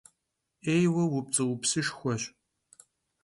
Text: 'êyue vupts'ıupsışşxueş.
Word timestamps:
'êyue 0.65 1.03
vupts'ıupsışşxueş. 1.11 2.23